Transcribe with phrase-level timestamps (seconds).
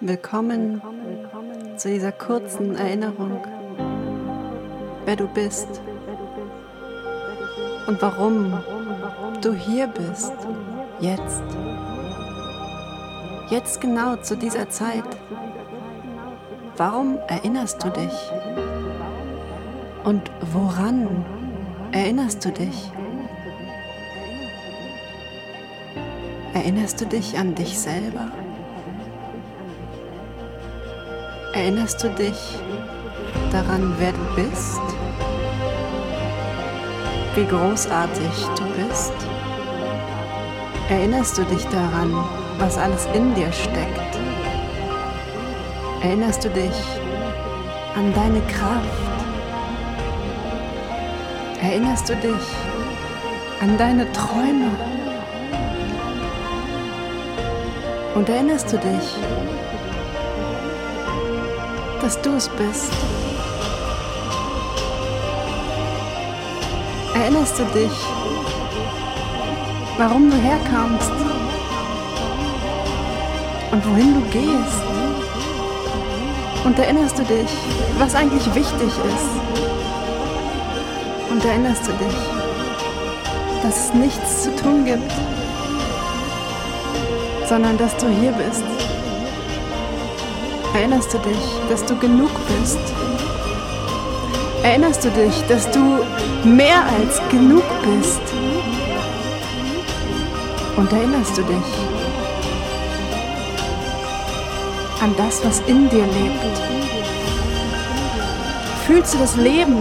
[0.00, 0.82] Willkommen
[1.76, 3.40] zu dieser kurzen Erinnerung,
[5.04, 5.68] wer du bist
[7.86, 8.58] und warum
[9.40, 10.32] du hier bist,
[11.00, 11.42] jetzt.
[13.50, 15.04] Jetzt genau zu dieser Zeit.
[16.76, 18.32] Warum erinnerst du dich?
[20.02, 21.24] Und woran
[21.92, 22.90] erinnerst du dich?
[26.52, 28.32] Erinnerst du dich an dich selber?
[31.54, 32.58] Erinnerst du dich
[33.52, 34.80] daran, wer du bist?
[37.36, 39.12] Wie großartig du bist?
[40.88, 42.12] Erinnerst du dich daran,
[42.58, 44.18] was alles in dir steckt?
[46.02, 46.74] Erinnerst du dich
[47.94, 49.14] an deine Kraft?
[51.62, 52.48] Erinnerst du dich
[53.60, 54.70] an deine Träume?
[58.16, 59.16] Und erinnerst du dich
[62.04, 62.92] dass du es bist.
[67.14, 67.92] Erinnerst du dich,
[69.96, 71.10] warum du herkamst
[73.72, 74.82] und wohin du gehst?
[76.66, 77.50] Und erinnerst du dich,
[77.98, 79.30] was eigentlich wichtig ist?
[81.30, 82.18] Und erinnerst du dich,
[83.62, 85.12] dass es nichts zu tun gibt,
[87.48, 88.93] sondern dass du hier bist?
[90.74, 92.80] Erinnerst du dich, dass du genug bist?
[94.64, 96.00] Erinnerst du dich, dass du
[96.42, 98.20] mehr als genug bist?
[100.76, 101.70] Und erinnerst du dich
[105.00, 106.58] an das, was in dir lebt?
[108.84, 109.78] Fühlst du das Leben?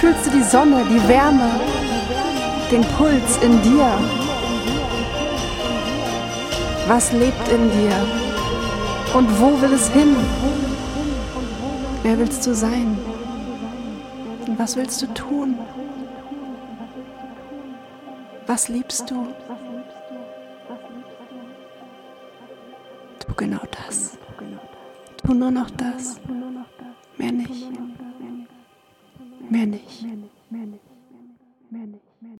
[0.00, 1.60] Fühlst du die Sonne, die Wärme,
[2.72, 3.86] den Puls in dir?
[6.88, 8.29] Was lebt in dir?
[9.14, 10.16] Und wo will es hin?
[12.02, 12.96] Wer willst du sein?
[14.46, 15.58] Und was willst du tun?
[18.46, 19.26] Was liebst du?
[23.18, 24.16] Tu genau das.
[25.24, 26.20] Tu nur noch das.
[27.18, 27.66] Mehr nicht.
[29.50, 30.06] Mehr nicht.